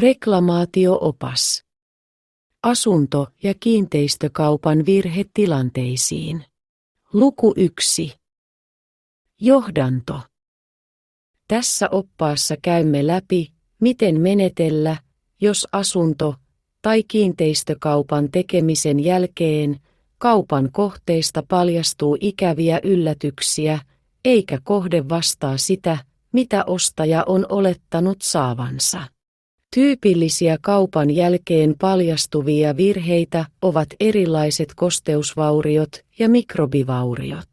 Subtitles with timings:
[0.00, 1.64] Reklamaatio-opas.
[2.62, 6.44] Asunto- ja kiinteistökaupan virhetilanteisiin.
[7.12, 8.12] Luku 1.
[9.40, 10.20] Johdanto.
[11.48, 14.96] Tässä oppaassa käymme läpi, miten menetellä,
[15.40, 16.34] jos asunto-
[16.82, 19.80] tai kiinteistökaupan tekemisen jälkeen
[20.18, 23.78] kaupan kohteista paljastuu ikäviä yllätyksiä,
[24.24, 25.98] eikä kohde vastaa sitä,
[26.32, 29.19] mitä ostaja on olettanut saavansa.
[29.74, 37.50] Tyypillisiä kaupan jälkeen paljastuvia virheitä ovat erilaiset kosteusvauriot ja mikrobivauriot.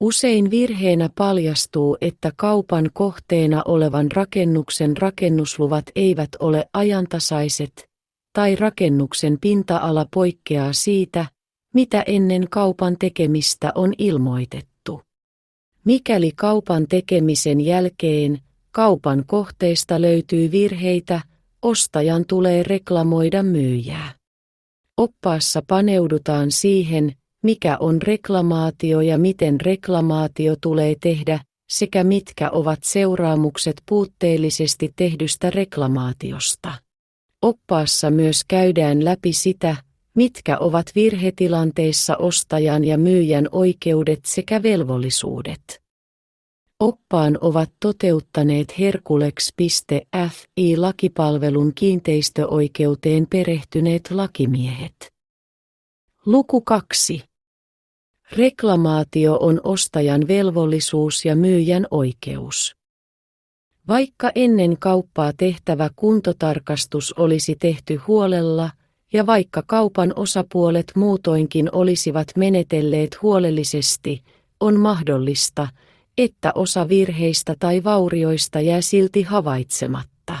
[0.00, 7.88] Usein virheenä paljastuu, että kaupan kohteena olevan rakennuksen rakennusluvat eivät ole ajantasaiset,
[8.32, 11.26] tai rakennuksen pinta-ala poikkeaa siitä,
[11.74, 15.02] mitä ennen kaupan tekemistä on ilmoitettu.
[15.84, 18.38] Mikäli kaupan tekemisen jälkeen
[18.70, 21.20] kaupan kohteesta löytyy virheitä,
[21.62, 24.14] ostajan tulee reklamoida myyjää.
[24.96, 33.82] Oppaassa paneudutaan siihen, mikä on reklamaatio ja miten reklamaatio tulee tehdä, sekä mitkä ovat seuraamukset
[33.88, 36.72] puutteellisesti tehdystä reklamaatiosta.
[37.42, 39.76] Oppaassa myös käydään läpi sitä,
[40.14, 45.79] mitkä ovat virhetilanteissa ostajan ja myyjän oikeudet sekä velvollisuudet.
[46.80, 55.12] Oppaan ovat toteuttaneet Herkulex.fi-lakipalvelun kiinteistöoikeuteen perehtyneet lakimiehet.
[56.26, 57.24] Luku 2.
[58.32, 62.76] Reklamaatio on ostajan velvollisuus ja myyjän oikeus.
[63.88, 68.70] Vaikka ennen kauppaa tehtävä kuntotarkastus olisi tehty huolella,
[69.12, 74.22] ja vaikka kaupan osapuolet muutoinkin olisivat menetelleet huolellisesti,
[74.60, 75.68] on mahdollista,
[76.24, 80.36] että osa virheistä tai vaurioista jää silti havaitsematta.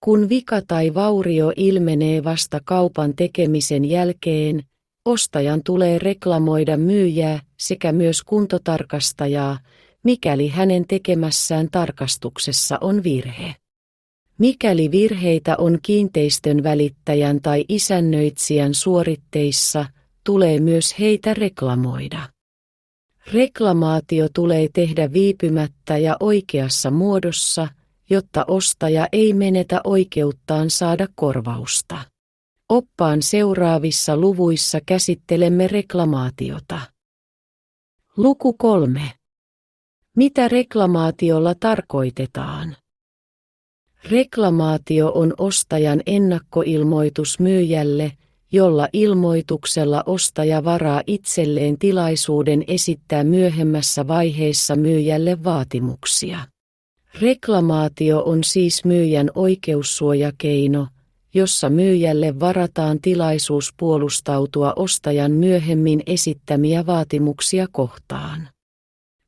[0.00, 4.62] Kun vika tai vaurio ilmenee vasta kaupan tekemisen jälkeen,
[5.04, 9.58] ostajan tulee reklamoida myyjää sekä myös kuntotarkastajaa,
[10.02, 13.54] mikäli hänen tekemässään tarkastuksessa on virhe.
[14.38, 19.86] Mikäli virheitä on kiinteistön välittäjän tai isännöitsijän suoritteissa,
[20.24, 22.33] tulee myös heitä reklamoida.
[23.32, 27.68] Reklamaatio tulee tehdä viipymättä ja oikeassa muodossa,
[28.10, 31.98] jotta ostaja ei menetä oikeuttaan saada korvausta.
[32.68, 36.80] Oppaan seuraavissa luvuissa käsittelemme reklamaatiota.
[38.16, 39.00] Luku 3.
[40.16, 42.76] Mitä reklamaatiolla tarkoitetaan?
[44.10, 48.12] Reklamaatio on ostajan ennakkoilmoitus myyjälle–
[48.52, 56.38] jolla ilmoituksella ostaja varaa itselleen tilaisuuden esittää myöhemmässä vaiheessa myyjälle vaatimuksia.
[57.20, 60.86] Reklamaatio on siis myyjän oikeussuojakeino,
[61.34, 68.48] jossa myyjälle varataan tilaisuus puolustautua ostajan myöhemmin esittämiä vaatimuksia kohtaan.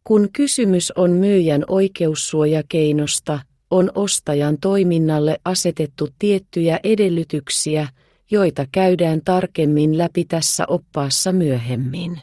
[0.05, 3.39] Kun kysymys on myyjän oikeussuojakeinosta,
[3.71, 7.89] on ostajan toiminnalle asetettu tiettyjä edellytyksiä–
[8.31, 12.21] joita käydään tarkemmin läpi tässä oppaassa myöhemmin.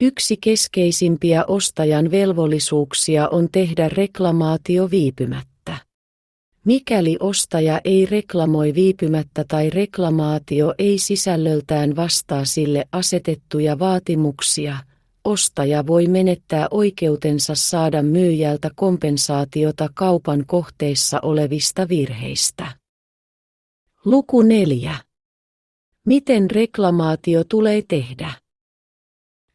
[0.00, 5.76] Yksi keskeisimpiä ostajan velvollisuuksia on tehdä reklamaatio viipymättä.
[6.64, 14.76] Mikäli ostaja ei reklamoi viipymättä tai reklamaatio ei sisällöltään vastaa sille asetettuja vaatimuksia,
[15.24, 22.72] ostaja voi menettää oikeutensa saada myyjältä kompensaatiota kaupan kohteissa olevista virheistä.
[24.04, 25.07] Luku 4.
[26.08, 28.32] Miten reklamaatio tulee tehdä?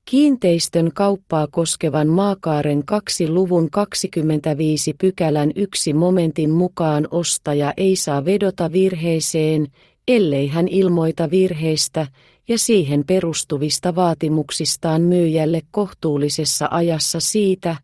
[0.05, 8.71] Kiinteistön kauppaa koskevan maakaaren 2 luvun 25 pykälän 1 momentin mukaan ostaja ei saa vedota
[8.71, 9.67] virheeseen,
[10.07, 12.07] ellei hän ilmoita virheestä
[12.47, 17.75] ja siihen perustuvista vaatimuksistaan myyjälle kohtuullisessa ajassa siitä,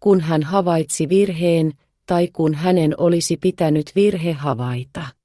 [0.00, 1.72] kun hän havaitsi virheen
[2.06, 5.17] tai kun hänen olisi pitänyt virhe havaita.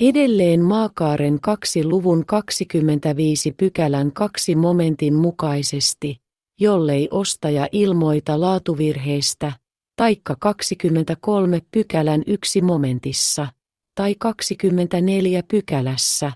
[0.00, 6.20] Edelleen maakaaren kaksi luvun 25 pykälän kaksi momentin mukaisesti,
[6.60, 9.52] jollei ostaja ilmoita laatuvirheestä,
[9.96, 13.46] taikka 23 pykälän yksi momentissa,
[13.94, 16.32] tai 24 pykälässä,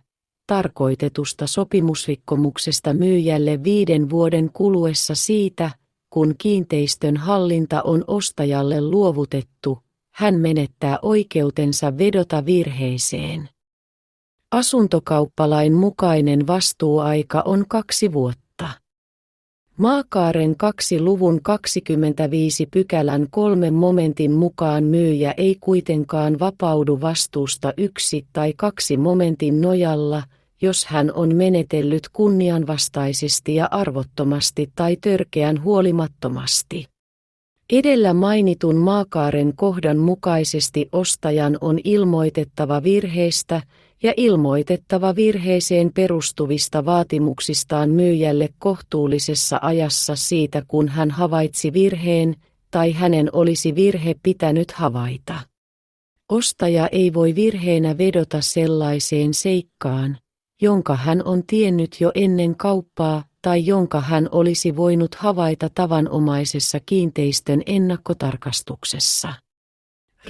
[0.47, 5.71] tarkoitetusta sopimusrikkomuksesta myyjälle viiden vuoden kuluessa siitä,
[6.11, 9.79] kun kiinteistön hallinta on ostajalle luovutettu,
[10.17, 13.49] hän menettää oikeutensa vedota virheeseen.
[14.51, 18.69] Asuntokauppalain mukainen vastuuaika on kaksi vuotta.
[19.77, 28.53] Maakaaren 2 luvun 25 pykälän kolmen momentin mukaan myyjä ei kuitenkaan vapaudu vastuusta yksi tai
[28.57, 30.23] kaksi momentin nojalla,
[30.63, 36.96] jos hän on menetellyt kunnianvastaisesti ja arvottomasti tai törkeän huolimattomasti.
[37.73, 43.63] Edellä mainitun maakaaren kohdan mukaisesti ostajan on ilmoitettava virheistä
[44.03, 52.37] ja ilmoitettava virheeseen perustuvista vaatimuksistaan myyjälle kohtuullisessa ajassa siitä kun hän havaitsi virheen
[52.71, 55.35] tai hänen olisi virhe pitänyt havaita.
[56.29, 60.19] Ostaja ei voi virheenä vedota sellaiseen seikkaan,
[60.63, 67.63] jonka hän on tiennyt jo ennen kauppaa tai jonka hän olisi voinut havaita tavanomaisessa kiinteistön
[67.67, 69.33] ennakkotarkastuksessa.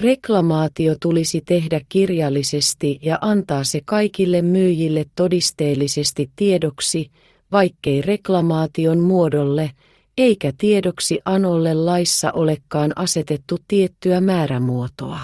[0.01, 7.11] Reklamaatio tulisi tehdä kirjallisesti ja antaa se kaikille myyjille todisteellisesti tiedoksi,
[7.51, 9.71] vaikkei reklamaation muodolle
[10.17, 15.19] eikä tiedoksi anolle laissa olekaan asetettu tiettyä määrämuotoa.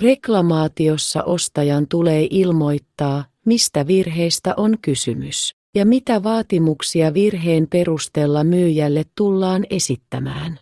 [0.00, 9.66] Reklamaatiossa ostajan tulee ilmoittaa, mistä virheestä on kysymys ja mitä vaatimuksia virheen perusteella myyjälle tullaan
[9.70, 10.58] esittämään.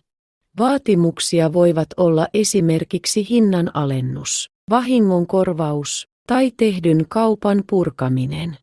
[0.59, 8.57] Vaatimuksia voivat olla esimerkiksi hinnan alennus, vahingon korvaus tai tehdyn kaupan purkaminen.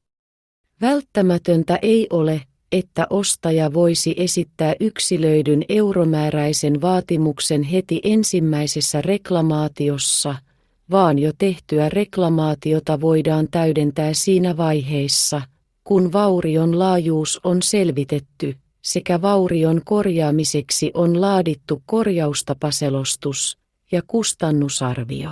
[0.81, 2.43] Välttämätöntä ei ole,
[2.73, 10.35] että ostaja voisi esittää yksilöidyn euromääräisen vaatimuksen heti ensimmäisessä reklamaatiossa,
[10.91, 15.43] vaan jo tehtyä reklamaatiota voidaan täydentää siinä vaiheessa,
[15.91, 23.59] kun vaurion laajuus on selvitetty, sekä vaurion korjaamiseksi on laadittu korjaustapaselostus
[23.93, 25.31] ja kustannusarvio.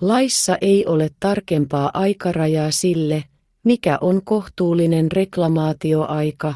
[0.00, 3.24] Laissa ei ole tarkempaa aikarajaa sille,
[3.64, 6.54] mikä on kohtuullinen reklamaatioaika,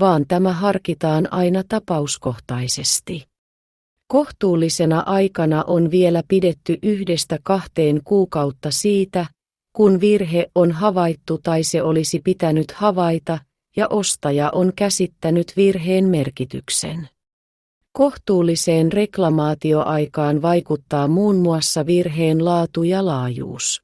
[0.00, 3.26] vaan tämä harkitaan aina tapauskohtaisesti.
[4.06, 9.26] Kohtuullisena aikana on vielä pidetty yhdestä kahteen kuukautta siitä,
[9.76, 13.38] kun virhe on havaittu tai se olisi pitänyt havaita,
[13.76, 17.08] ja ostaja on käsittänyt virheen merkityksen.
[17.92, 23.82] Kohtuulliseen reklamaatioaikaan vaikuttaa muun muassa virheen laatu ja laajuus.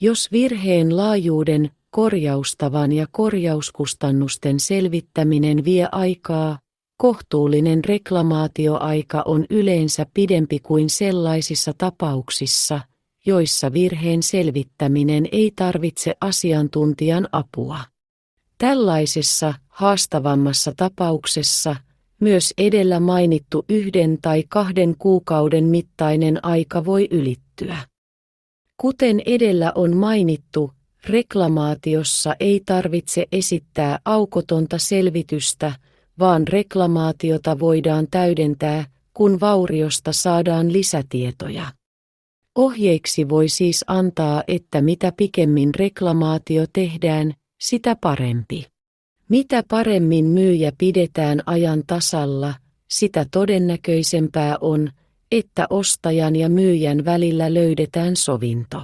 [0.00, 6.58] Jos virheen laajuuden, korjaustavan ja korjauskustannusten selvittäminen vie aikaa,
[6.96, 12.80] kohtuullinen reklamaatioaika on yleensä pidempi kuin sellaisissa tapauksissa,
[13.26, 17.80] joissa virheen selvittäminen ei tarvitse asiantuntijan apua.
[18.58, 21.76] Tällaisessa haastavammassa tapauksessa
[22.20, 27.76] myös edellä mainittu yhden tai kahden kuukauden mittainen aika voi ylittyä.
[28.76, 30.72] Kuten edellä on mainittu,
[31.06, 35.72] reklamaatiossa ei tarvitse esittää aukotonta selvitystä,
[36.18, 38.84] vaan reklamaatiota voidaan täydentää,
[39.14, 41.66] kun vauriosta saadaan lisätietoja.
[42.54, 48.66] Ohjeiksi voi siis antaa, että mitä pikemmin reklamaatio tehdään, sitä parempi.
[49.28, 52.54] Mitä paremmin myyjä pidetään ajan tasalla,
[52.90, 54.90] sitä todennäköisempää on,
[55.32, 58.82] että ostajan ja myyjän välillä löydetään sovinto.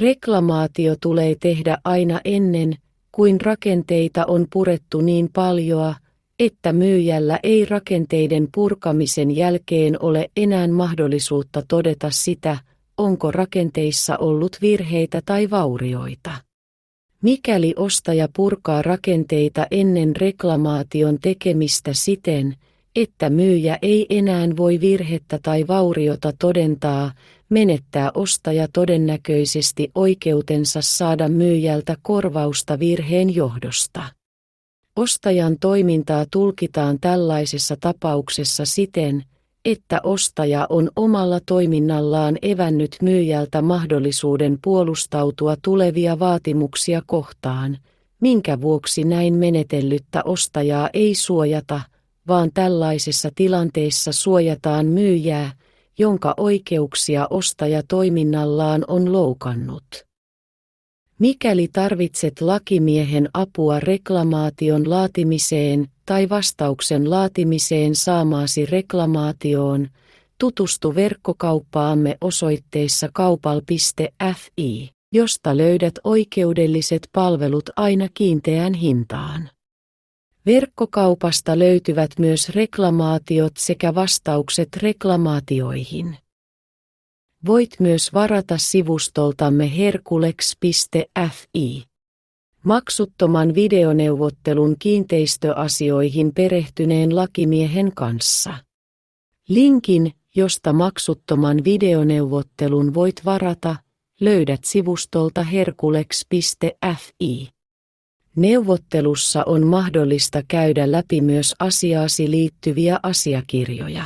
[0.00, 2.74] Reklamaatio tulee tehdä aina ennen,
[3.12, 5.94] kuin rakenteita on purettu niin paljoa,
[6.44, 12.58] että myyjällä ei rakenteiden purkamisen jälkeen ole enää mahdollisuutta todeta sitä,
[12.96, 16.30] onko rakenteissa ollut virheitä tai vaurioita.
[17.22, 22.54] Mikäli ostaja purkaa rakenteita ennen reklamaation tekemistä siten,
[22.96, 27.12] että myyjä ei enää voi virhettä tai vauriota todentaa,
[27.48, 34.21] menettää ostaja todennäköisesti oikeutensa saada myyjältä korvausta virheen johdosta.
[34.96, 39.24] Ostajan toimintaa tulkitaan tällaisessa tapauksessa siten,
[39.64, 47.78] että ostaja on omalla toiminnallaan evännyt myyjältä mahdollisuuden puolustautua tulevia vaatimuksia kohtaan,
[48.20, 51.80] minkä vuoksi näin menetellyttä ostajaa ei suojata,
[52.28, 55.52] vaan tällaisessa tilanteessa suojataan myyjää,
[55.98, 60.11] jonka oikeuksia ostaja toiminnallaan on loukannut.
[61.22, 69.88] Mikäli tarvitset lakimiehen apua reklamaation laatimiseen tai vastauksen laatimiseen saamaasi reklamaatioon,
[70.38, 79.50] tutustu verkkokauppaamme osoitteessa kaupal.fi, josta löydät oikeudelliset palvelut aina kiinteään hintaan.
[80.46, 86.16] Verkkokaupasta löytyvät myös reklamaatiot sekä vastaukset reklamaatioihin.
[87.46, 91.84] Voit myös varata sivustoltamme herkulex.fi.
[92.64, 98.54] Maksuttoman videoneuvottelun kiinteistöasioihin perehtyneen lakimiehen kanssa.
[99.48, 103.76] Linkin, josta maksuttoman videoneuvottelun voit varata,
[104.20, 107.48] löydät sivustolta herkulex.fi.
[108.36, 114.04] Neuvottelussa on mahdollista käydä läpi myös asiaasi liittyviä asiakirjoja.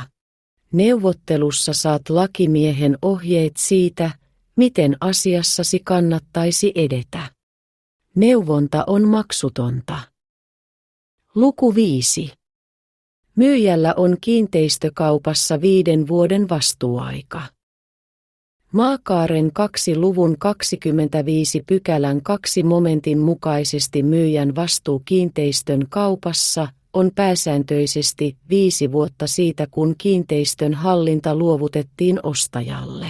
[0.71, 4.11] Neuvottelussa saat lakimiehen ohjeet siitä,
[4.55, 7.31] miten asiassasi kannattaisi edetä.
[8.15, 9.99] Neuvonta on maksutonta.
[11.35, 12.33] Luku 5.
[13.35, 17.41] Myyjällä on kiinteistökaupassa viiden vuoden vastuuaika.
[18.71, 28.91] Maakaaren 2 luvun 25 pykälän 2 momentin mukaisesti myyjän vastuu kiinteistön kaupassa on pääsääntöisesti viisi
[28.91, 33.07] vuotta siitä, kun kiinteistön hallinta luovutettiin ostajalle.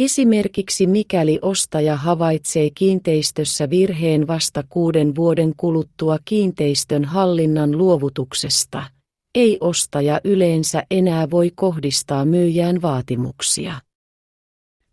[0.00, 8.82] Esimerkiksi mikäli ostaja havaitsee kiinteistössä virheen vasta kuuden vuoden kuluttua kiinteistön hallinnan luovutuksesta,
[9.34, 13.74] ei ostaja yleensä enää voi kohdistaa myyjään vaatimuksia.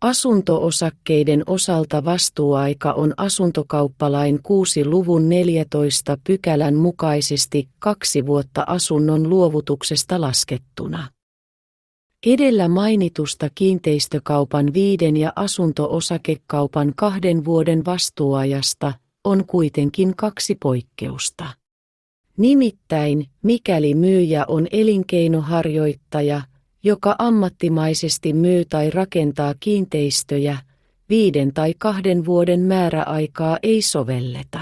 [0.02, 11.08] Asuntoosakkeiden osalta vastuuaika on asuntokauppalain 6 luvun 14 pykälän mukaisesti kaksi vuotta asunnon luovutuksesta laskettuna.
[12.26, 18.92] Edellä mainitusta kiinteistökaupan viiden ja asunto-osakekaupan kahden vuoden vastuuajasta
[19.24, 21.44] on kuitenkin kaksi poikkeusta.
[22.36, 26.42] Nimittäin, mikäli myyjä on elinkeinoharjoittaja,
[26.82, 30.58] joka ammattimaisesti myy tai rakentaa kiinteistöjä,
[31.08, 34.60] viiden tai kahden vuoden määräaikaa ei sovelleta.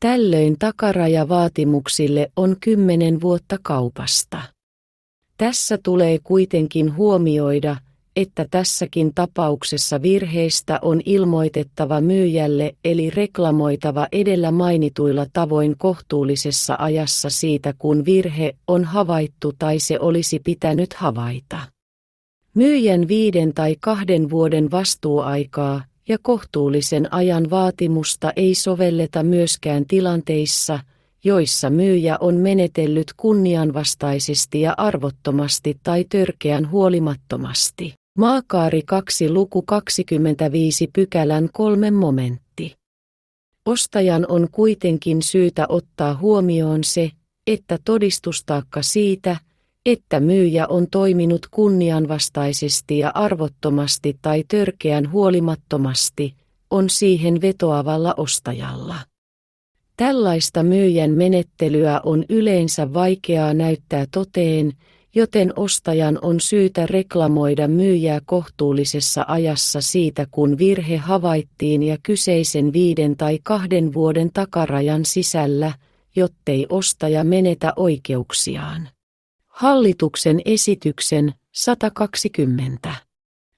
[0.00, 4.42] Tällöin takaraja vaatimuksille on kymmenen vuotta kaupasta.
[5.36, 7.76] Tässä tulee kuitenkin huomioida,
[8.16, 17.74] että tässäkin tapauksessa virheistä on ilmoitettava myyjälle eli reklamoitava edellä mainituilla tavoin kohtuullisessa ajassa siitä
[17.78, 21.58] kun virhe on havaittu tai se olisi pitänyt havaita.
[22.54, 30.80] Myyjän viiden tai kahden vuoden vastuuaikaa ja kohtuullisen ajan vaatimusta ei sovelleta myöskään tilanteissa,
[31.24, 37.94] joissa myyjä on menetellyt kunnianvastaisesti ja arvottomasti tai törkeän huolimattomasti.
[38.18, 42.76] Maakaari 2 luku 25 pykälän kolme momentti.
[43.66, 47.10] Ostajan on kuitenkin syytä ottaa huomioon se,
[47.46, 49.36] että todistustaakka siitä,
[49.86, 56.34] että myyjä on toiminut kunnianvastaisesti ja arvottomasti tai törkeän huolimattomasti,
[56.70, 58.96] on siihen vetoavalla ostajalla.
[59.96, 64.72] Tällaista myyjän menettelyä on yleensä vaikeaa näyttää toteen,
[65.14, 73.16] joten ostajan on syytä reklamoida myyjää kohtuullisessa ajassa siitä kun virhe havaittiin ja kyseisen viiden
[73.16, 75.72] tai kahden vuoden takarajan sisällä,
[76.16, 78.88] jottei ostaja menetä oikeuksiaan.
[79.46, 82.94] Hallituksen esityksen 120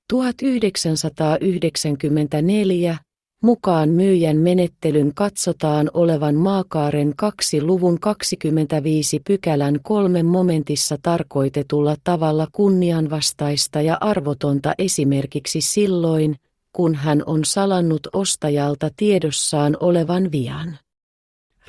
[0.09, 2.99] 1994
[3.43, 13.81] mukaan myyjän menettelyn katsotaan olevan maakaaren 2 luvun 25 pykälän kolme momentissa tarkoitetulla tavalla kunnianvastaista
[13.81, 16.37] ja arvotonta esimerkiksi silloin,
[16.73, 20.78] kun hän on salannut ostajalta tiedossaan olevan vian.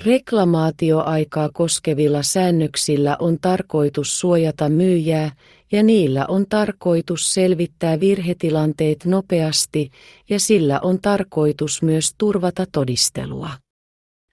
[0.05, 5.31] Reklamaatioaikaa koskevilla säännöksillä on tarkoitus suojata myyjää
[5.71, 9.89] ja niillä on tarkoitus selvittää virhetilanteet nopeasti
[10.29, 13.49] ja sillä on tarkoitus myös turvata todistelua.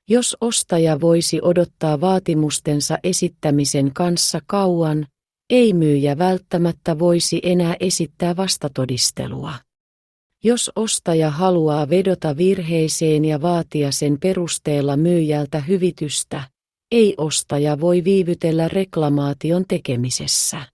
[0.08, 5.06] Jos ostaja voisi odottaa vaatimustensa esittämisen kanssa kauan,
[5.50, 9.52] ei myyjä välttämättä voisi enää esittää vastatodistelua.
[10.44, 16.42] Jos ostaja haluaa vedota virheeseen ja vaatia sen perusteella myyjältä hyvitystä,
[16.92, 20.73] ei ostaja voi viivytellä reklamaation tekemisessä.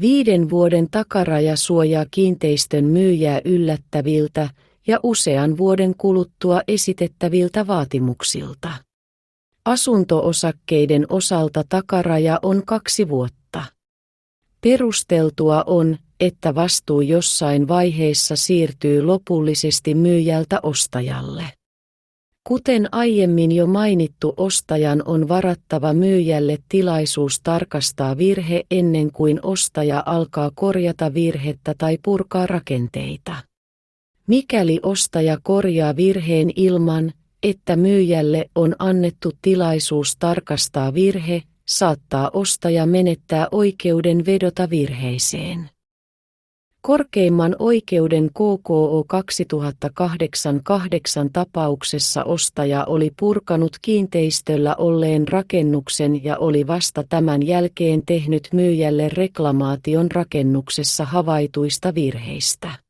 [0.00, 4.50] Viiden vuoden takaraja suojaa kiinteistön myyjää yllättäviltä
[4.86, 8.70] ja usean vuoden kuluttua esitettäviltä vaatimuksilta.
[9.64, 13.64] Asuntoosakkeiden osalta takaraja on kaksi vuotta.
[14.60, 21.57] Perusteltua on, että vastuu jossain vaiheessa siirtyy lopullisesti myyjältä ostajalle.
[22.48, 30.50] Kuten aiemmin jo mainittu ostajan on varattava myyjälle tilaisuus tarkastaa virhe ennen kuin ostaja alkaa
[30.54, 33.36] korjata virhettä tai purkaa rakenteita.
[34.26, 37.12] Mikäli ostaja korjaa virheen ilman,
[37.42, 45.70] että myyjälle on annettu tilaisuus tarkastaa virhe, saattaa ostaja menettää oikeuden vedota virheeseen.
[46.88, 57.46] Korkeimman oikeuden KKO 2008 tapauksessa ostaja oli purkanut kiinteistöllä olleen rakennuksen ja oli vasta tämän
[57.46, 62.87] jälkeen tehnyt myyjälle reklamaation rakennuksessa havaituista virheistä.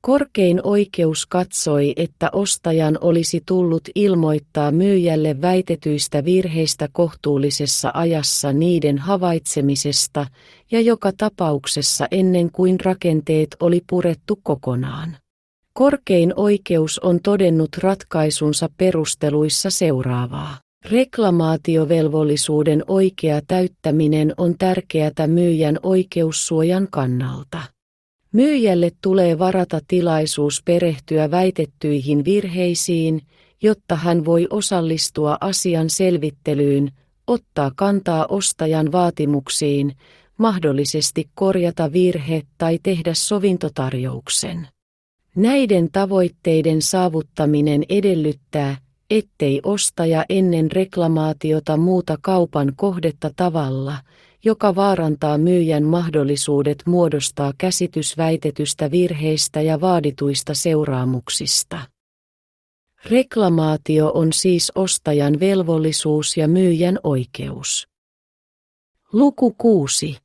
[0.00, 10.26] Korkein oikeus katsoi, että ostajan olisi tullut ilmoittaa myyjälle väitetyistä virheistä kohtuullisessa ajassa niiden havaitsemisesta
[10.70, 15.16] ja joka tapauksessa ennen kuin rakenteet oli purettu kokonaan.
[15.72, 20.56] Korkein oikeus on todennut ratkaisunsa perusteluissa seuraavaa.
[20.90, 27.77] Reklamaatiovelvollisuuden oikea täyttäminen on tärkeätä myyjän oikeussuojan kannalta.
[28.38, 33.22] Myyjälle tulee varata tilaisuus perehtyä väitettyihin virheisiin,
[33.62, 36.92] jotta hän voi osallistua asian selvittelyyn,
[37.26, 39.96] ottaa kantaa ostajan vaatimuksiin,
[40.36, 44.68] mahdollisesti korjata virhe tai tehdä sovintotarjouksen.
[45.36, 48.76] Näiden tavoitteiden saavuttaminen edellyttää,
[49.10, 53.96] ettei ostaja ennen reklamaatiota muuta kaupan kohdetta tavalla,
[54.44, 61.80] joka vaarantaa myyjän mahdollisuudet muodostaa käsitys väitetystä virheistä ja vaadituista seuraamuksista.
[63.04, 67.88] Reklamaatio on siis ostajan velvollisuus ja myyjän oikeus.
[69.12, 70.16] Luku 6.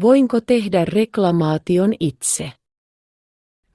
[0.00, 2.52] Voinko tehdä reklamaation itse?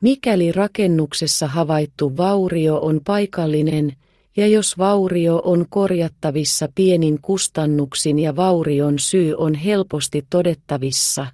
[0.01, 3.95] Mikäli rakennuksessa havaittu vaurio on paikallinen,
[4.39, 11.27] ja jos vaurio on korjattavissa pienin kustannuksin ja vaurion syy on helposti todettavissa,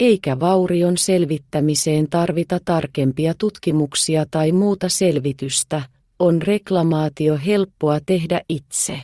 [0.00, 5.82] eikä vaurion selvittämiseen tarvita tarkempia tutkimuksia tai muuta selvitystä,
[6.18, 9.02] on reklamaatio helppoa tehdä itse.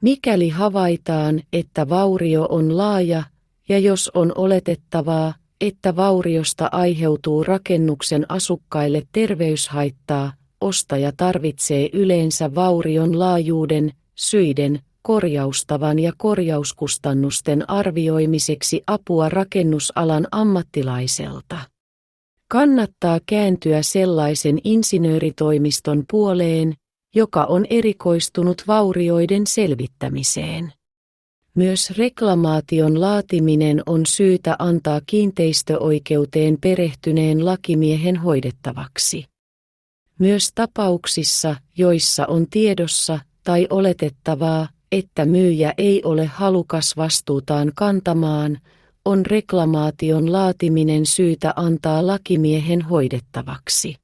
[0.00, 3.22] Mikäli havaitaan, että vaurio on laaja,
[3.68, 13.92] ja jos on oletettavaa, että vauriosta aiheutuu rakennuksen asukkaille terveyshaittaa, ostaja tarvitsee yleensä vaurion laajuuden,
[14.14, 21.56] syiden, korjaustavan ja korjauskustannusten arvioimiseksi apua rakennusalan ammattilaiselta.
[22.48, 26.74] Kannattaa kääntyä sellaisen insinööritoimiston puoleen,
[27.14, 30.72] joka on erikoistunut vaurioiden selvittämiseen.
[31.54, 39.24] Myös reklamaation laatiminen on syytä antaa kiinteistöoikeuteen perehtyneen lakimiehen hoidettavaksi.
[40.18, 48.58] Myös tapauksissa, joissa on tiedossa tai oletettavaa, että myyjä ei ole halukas vastuutaan kantamaan,
[49.04, 53.94] on reklamaation laatiminen syytä antaa lakimiehen hoidettavaksi.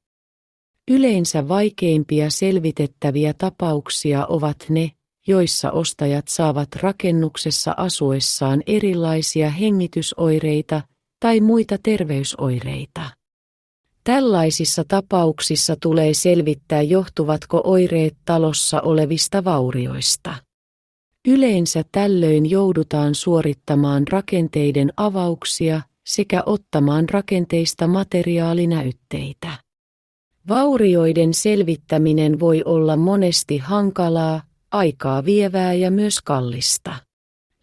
[0.91, 4.91] Yleensä vaikeimpia selvitettäviä tapauksia ovat ne,
[5.27, 10.81] joissa ostajat saavat rakennuksessa asuessaan erilaisia hengitysoireita
[11.19, 13.22] tai muita terveysoireita.
[14.03, 20.35] Tällaisissa tapauksissa tulee selvittää johtuvatko oireet talossa olevista vaurioista.
[21.27, 29.49] Yleensä tällöin joudutaan suorittamaan rakenteiden avauksia sekä ottamaan rakenteista materiaalinäytteitä.
[30.47, 36.95] Vaurioiden selvittäminen voi olla monesti hankalaa, aikaa vievää ja myös kallista.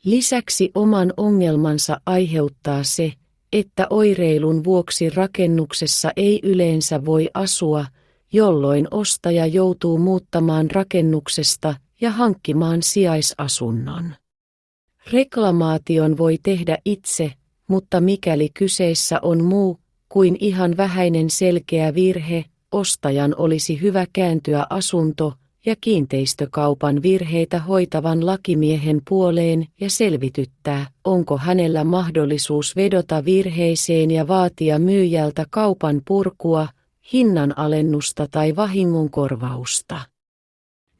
[0.05, 3.12] Lisäksi oman ongelmansa aiheuttaa se,
[3.53, 7.85] että oireilun vuoksi rakennuksessa ei yleensä voi asua,
[8.33, 14.15] jolloin ostaja joutuu muuttamaan rakennuksesta ja hankkimaan sijaisasunnon.
[15.13, 17.33] Reklamaation voi tehdä itse,
[17.69, 25.35] mutta mikäli kyseessä on muu kuin ihan vähäinen selkeä virhe, ostajan olisi hyvä kääntyä asunto-
[25.66, 34.79] ja kiinteistökaupan virheitä hoitavan lakimiehen puoleen ja selvityttää, onko hänellä mahdollisuus vedota virheeseen ja vaatia
[34.79, 36.68] myyjältä kaupan purkua,
[37.12, 40.01] hinnan alennusta tai vahingonkorvausta.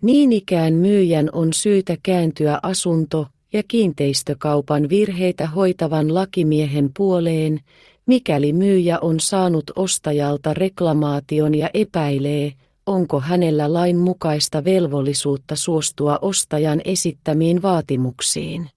[0.03, 7.61] Niin ikään myyjän on syytä kääntyä asunto- ja kiinteistökaupan virheitä hoitavan lakimiehen puoleen,
[8.07, 12.53] mikäli myyjä on saanut ostajalta reklamaation ja epäilee,
[12.90, 18.70] onko hänellä lain mukaista velvollisuutta suostua ostajan esittämiin vaatimuksiin.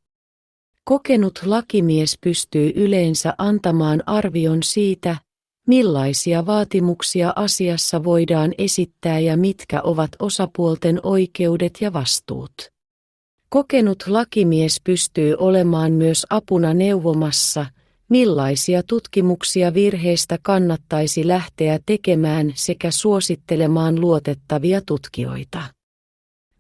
[0.84, 5.16] Kokenut lakimies pystyy yleensä antamaan arvion siitä,
[5.68, 12.54] millaisia vaatimuksia asiassa voidaan esittää ja mitkä ovat osapuolten oikeudet ja vastuut.
[13.50, 17.66] Kokenut lakimies pystyy olemaan myös apuna neuvomassa–
[18.10, 25.62] millaisia tutkimuksia virheistä kannattaisi lähteä tekemään sekä suosittelemaan luotettavia tutkijoita.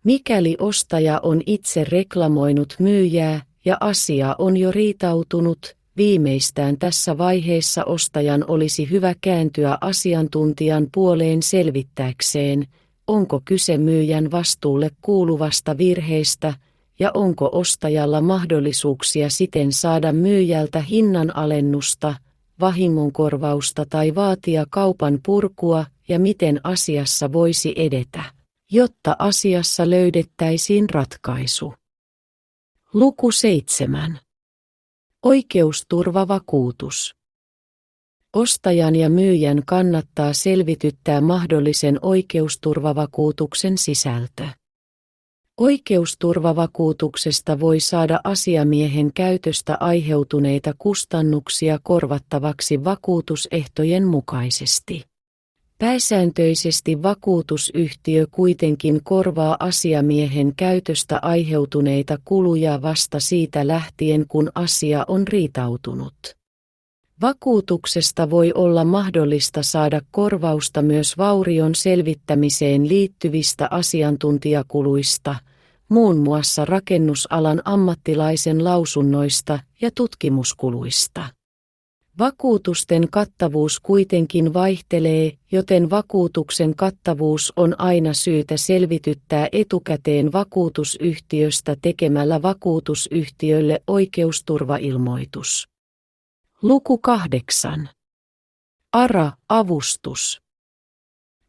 [0.03, 8.45] Mikäli ostaja on itse reklamoinut myyjää ja asia on jo riitautunut, viimeistään tässä vaiheessa ostajan
[8.47, 12.67] olisi hyvä kääntyä asiantuntijan puoleen selvittääkseen,
[13.07, 16.53] onko kyse myyjän vastuulle kuuluvasta virheestä
[16.99, 22.15] ja onko ostajalla mahdollisuuksia siten saada myyjältä hinnan alennusta,
[22.59, 28.23] vahingonkorvausta tai vaatia kaupan purkua ja miten asiassa voisi edetä,
[28.71, 31.73] jotta asiassa löydettäisiin ratkaisu.
[32.93, 34.19] Luku 7.
[35.23, 37.15] Oikeusturvavakuutus.
[38.33, 44.47] Ostajan ja myyjän kannattaa selvityttää mahdollisen oikeusturvavakuutuksen sisältö.
[45.57, 55.03] Oikeusturvavakuutuksesta voi saada asiamiehen käytöstä aiheutuneita kustannuksia korvattavaksi vakuutusehtojen mukaisesti.
[55.77, 66.42] Pääsääntöisesti vakuutusyhtiö kuitenkin korvaa asiamiehen käytöstä aiheutuneita kuluja vasta siitä lähtien kun asia on riitautunut.
[67.23, 75.35] Vakuutuksesta voi olla mahdollista saada korvausta myös vaurion selvittämiseen liittyvistä asiantuntijakuluista,
[75.89, 81.25] muun muassa rakennusalan ammattilaisen lausunnoista ja tutkimuskuluista.
[82.19, 93.81] Vakuutusten kattavuus kuitenkin vaihtelee, joten vakuutuksen kattavuus on aina syytä selvityttää etukäteen vakuutusyhtiöstä tekemällä vakuutusyhtiölle
[93.87, 95.72] oikeusturvailmoitus.
[96.63, 97.89] Luku 8.
[98.93, 100.41] ARA-avustus.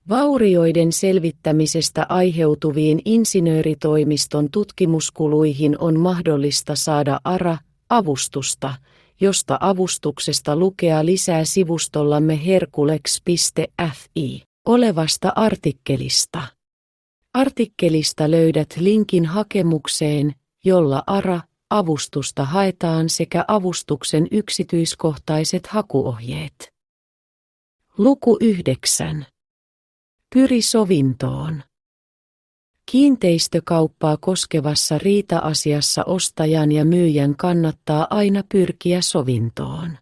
[0.09, 8.75] Vaurioiden selvittämisestä aiheutuviin insinööritoimiston tutkimuskuluihin on mahdollista saada ARA-avustusta–
[9.21, 16.43] josta avustuksesta lukea lisää sivustollamme herkulex.fi olevasta artikkelista.
[17.35, 21.41] Artikkelista löydät linkin hakemukseen, jolla ARA
[21.79, 26.73] avustusta haetaan sekä avustuksen yksityiskohtaiset hakuohjeet.
[27.99, 29.27] Luku 9.
[30.35, 31.63] Pyri sovintoon.
[32.91, 39.99] Kiinteistökauppaa koskevassa riita-asiassa ostajan ja myyjän kannattaa aina pyrkiä sovintoon.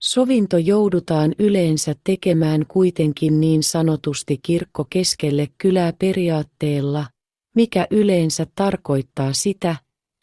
[0.00, 7.06] Sovinto joudutaan yleensä tekemään kuitenkin niin sanotusti kirkko keskelle kylää periaatteella,
[7.54, 9.76] mikä yleensä tarkoittaa sitä,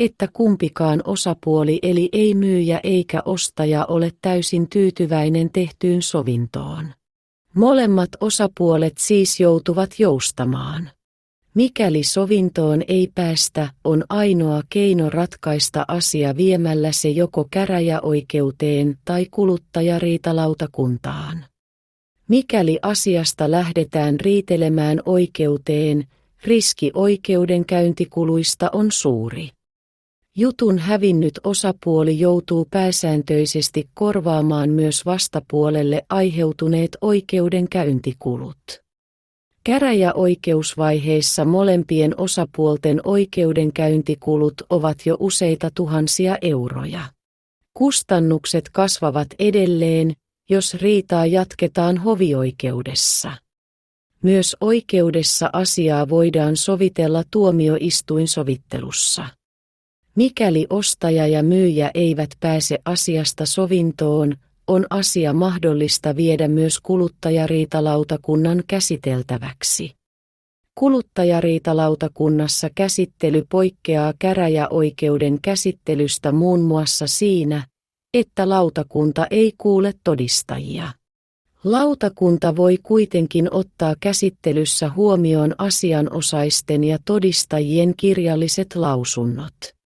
[0.05, 6.87] että kumpikaan osapuoli eli ei myyjä eikä ostaja ole täysin tyytyväinen tehtyyn sovintoon.
[7.55, 10.89] Molemmat osapuolet siis joutuvat joustamaan.
[11.53, 21.45] Mikäli sovintoon ei päästä, on ainoa keino ratkaista asia viemällä se joko käräjäoikeuteen tai kuluttajariitalautakuntaan.
[22.27, 26.07] Mikäli asiasta lähdetään riitelemään oikeuteen,
[26.43, 29.49] riski oikeudenkäyntikuluista on suuri.
[30.37, 38.57] Jutun hävinnyt osapuoli joutuu pääsääntöisesti korvaamaan myös vastapuolelle aiheutuneet oikeudenkäyntikulut.
[39.63, 47.01] Käräjäoikeusvaiheissa molempien osapuolten oikeudenkäyntikulut ovat jo useita tuhansia euroja.
[47.73, 50.13] Kustannukset kasvavat edelleen,
[50.49, 53.31] jos riitaa jatketaan hovioikeudessa.
[54.23, 59.40] Myös oikeudessa asiaa voidaan sovitella tuomioistuinsovittelussa.
[60.15, 64.35] Mikäli ostaja ja myyjä eivät pääse asiasta sovintoon,
[64.67, 69.95] on asia mahdollista viedä myös kuluttajariitalautakunnan käsiteltäväksi.
[70.75, 77.67] Kuluttajariitalautakunnassa käsittely poikkeaa käräjäoikeuden käsittelystä muun muassa siinä,
[78.13, 80.91] että lautakunta ei kuule todistajia.
[81.63, 89.80] Lautakunta voi kuitenkin ottaa käsittelyssä huomioon asianosaisten ja todistajien kirjalliset lausunnot.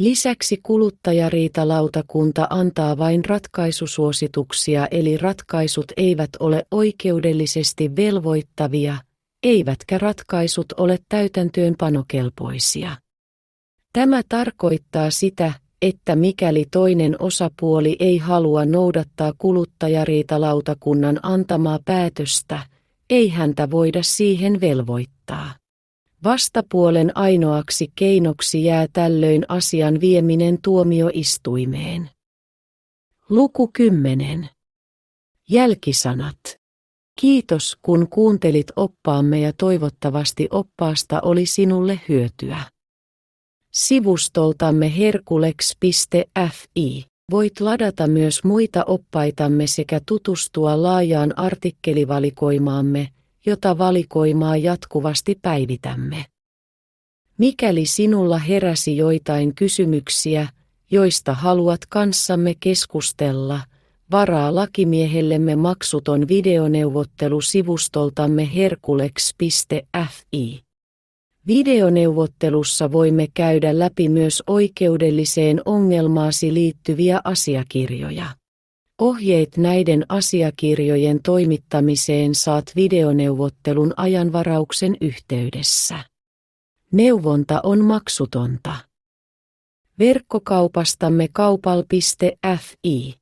[0.00, 8.96] Lisäksi kuluttajariitalautakunta antaa vain ratkaisusuosituksia eli ratkaisut eivät ole oikeudellisesti velvoittavia,
[9.42, 12.96] eivätkä ratkaisut ole täytäntöönpanokelpoisia.
[13.92, 22.60] Tämä tarkoittaa sitä, että mikäli toinen osapuoli ei halua noudattaa kuluttajariitalautakunnan antamaa päätöstä,
[23.10, 25.60] ei häntä voida siihen velvoittaa.
[26.24, 32.10] Vastapuolen ainoaksi keinoksi jää tällöin asian vieminen tuomioistuimeen.
[33.28, 34.48] Luku 10.
[35.48, 36.36] Jälkisanat.
[37.20, 42.58] Kiitos kun kuuntelit oppaamme ja toivottavasti oppaasta oli sinulle hyötyä.
[43.72, 53.08] Sivustoltamme herkulex.fi voit ladata myös muita oppaitamme sekä tutustua laajaan artikkelivalikoimaamme–
[53.46, 56.24] jota valikoimaa jatkuvasti päivitämme.
[57.38, 60.48] Mikäli sinulla heräsi joitain kysymyksiä,
[60.90, 63.60] joista haluat kanssamme keskustella,
[64.10, 70.62] varaa lakimiehellemme maksuton videoneuvottelu sivustoltamme herkulex.fi.
[71.46, 78.39] Videoneuvottelussa voimme käydä läpi myös oikeudelliseen ongelmaasi liittyviä asiakirjoja.
[79.00, 85.98] Ohjeet näiden asiakirjojen toimittamiseen saat videoneuvottelun ajanvarauksen yhteydessä.
[86.92, 88.76] Neuvonta on maksutonta.
[89.98, 93.14] Verkkokaupastamme kaupal.fi.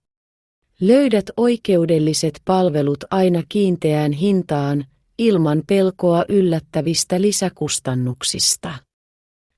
[0.80, 4.84] Löydät oikeudelliset palvelut aina kiinteään hintaan,
[5.18, 8.74] ilman pelkoa yllättävistä lisäkustannuksista.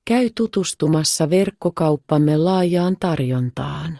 [0.05, 3.99] Käy tutustumassa verkkokauppamme laajaan tarjontaan.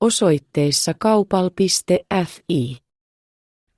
[0.00, 2.78] Osoitteissa kaupal.fi.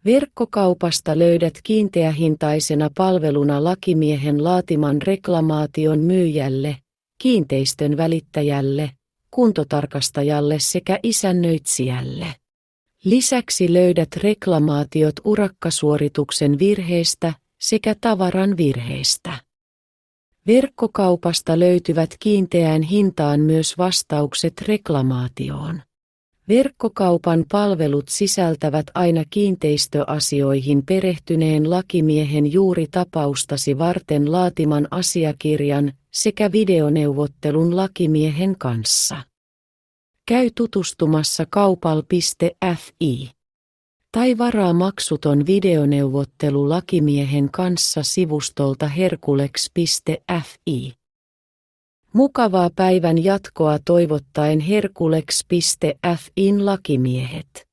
[0.05, 6.77] Verkkokaupasta löydät kiinteähintaisena palveluna lakimiehen laatiman reklamaation myyjälle,
[7.19, 8.91] kiinteistön välittäjälle,
[9.31, 12.27] kuntotarkastajalle sekä isännöitsijälle.
[13.05, 19.33] Lisäksi löydät reklamaatiot urakkasuorituksen virheestä sekä tavaran virheestä.
[20.47, 25.83] Verkkokaupasta löytyvät kiinteään hintaan myös vastaukset reklamaatioon.
[26.49, 38.59] Verkkokaupan palvelut sisältävät aina kiinteistöasioihin perehtyneen lakimiehen juuri tapaustasi varten laatiman asiakirjan sekä videoneuvottelun lakimiehen
[38.59, 39.17] kanssa.
[40.29, 43.31] Käy tutustumassa kaupal.fi
[44.13, 51.00] tai varaa maksuton videoneuvottelu lakimiehen kanssa sivustolta herkulex.fi.
[52.13, 57.70] Mukavaa päivän jatkoa toivottaen herkulex.fin lakimiehet.